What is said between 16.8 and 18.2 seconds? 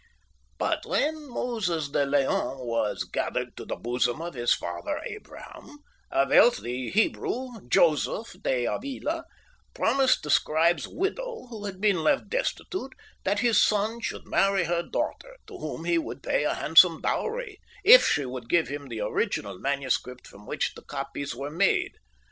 dowry, if